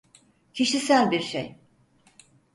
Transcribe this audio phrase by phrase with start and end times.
[0.53, 1.55] Kişisel bir şey.